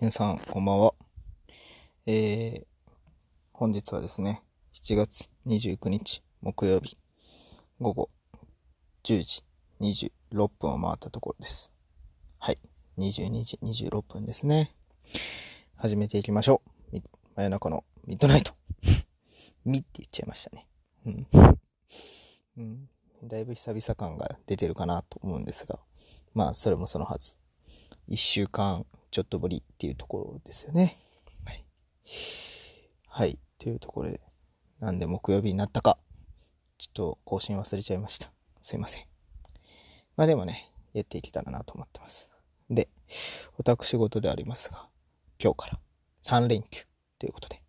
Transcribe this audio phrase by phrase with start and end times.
[0.00, 0.94] 皆さん、こんばんは。
[2.06, 2.64] えー、
[3.52, 4.42] 本日はですね、
[4.72, 6.96] 7月29日木曜日、
[7.82, 8.10] 午後
[9.04, 9.44] 10時
[9.82, 11.70] 26分を回ったところです。
[12.38, 12.56] はい、
[12.96, 14.74] 22時26分ですね。
[15.76, 16.62] 始めていきましょ
[16.94, 16.96] う。
[17.36, 18.54] 真夜中のミッドナイト。
[19.66, 20.66] ミって言っちゃいましたね。
[22.56, 22.88] うん。
[23.24, 25.78] だいぶ久々感が出てるかなと思うんですが、
[26.32, 27.36] まあ、それもそのはず。
[28.08, 30.96] 一週間ちょっとぶりっていうところですよね。
[31.44, 31.64] はい。
[33.08, 33.38] はい。
[33.58, 34.20] というところで、
[34.78, 35.98] なんで木曜日になったか、
[36.78, 38.32] ちょっと更新忘れちゃいました。
[38.62, 39.04] すいません。
[40.16, 42.30] まあでもね、やっていけたらなと思ってます。
[42.70, 42.88] で、
[43.58, 44.88] 私事でありますが、
[45.42, 45.80] 今日から
[46.22, 46.84] 3連休
[47.18, 47.60] ということで、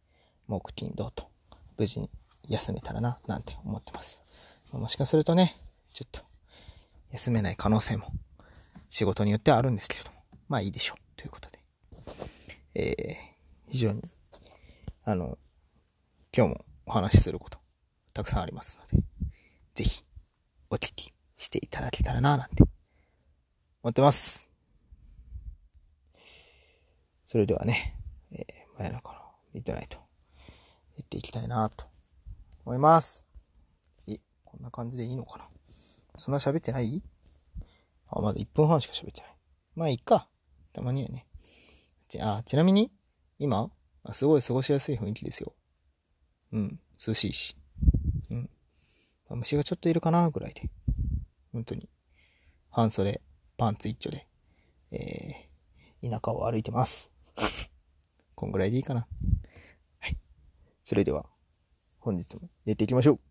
[0.48, 1.30] 木金土と
[1.78, 2.10] 無事に
[2.48, 4.22] 休めたらな、なんて思ってます。
[4.72, 5.56] もしかするとね、
[5.94, 6.22] ちょっと
[7.12, 8.12] 休めない可能性も
[8.90, 10.18] 仕事によってはあるんですけれども、
[10.48, 11.01] まあいいでしょう。
[11.22, 11.60] ということで、
[12.74, 14.02] えー、非常に、
[15.04, 15.38] あの、
[16.36, 17.60] 今日もお話しすること、
[18.12, 19.06] たくさんありますので、
[19.76, 20.04] ぜひ、
[20.72, 22.64] お聞きしていただけたらな、なんて、
[23.84, 24.50] 思ってます。
[27.24, 27.96] それではね、
[28.32, 29.20] えー、真夜中の
[29.54, 31.86] ミッドナイト、やっていきたいなと
[32.66, 33.28] 思います。
[34.08, 35.48] い、こんな感じでいいのかな
[36.18, 37.04] そんな喋ってない？
[38.08, 39.36] あ、まだ1分半しか喋ってない。
[39.76, 40.28] まあ、いっか。
[40.74, 41.28] たまにはね。
[42.08, 42.92] ち、あ、ちなみに、
[43.40, 43.72] 今、
[44.12, 45.54] すごい過ごしやすい雰囲気ですよ。
[46.52, 47.56] うん、涼しいし。
[48.30, 48.50] うん。
[49.30, 50.70] 虫がちょっといるかなぐらいで。
[51.54, 51.90] 本当に。
[52.70, 53.22] 半袖、
[53.58, 54.28] パンツ一丁で、
[54.92, 57.12] えー、田舎を歩いてます。
[58.36, 59.08] こんぐらいでいいかな。
[60.00, 60.18] はい。
[60.84, 61.30] それでは、
[62.00, 63.31] 本日もやっていきましょう。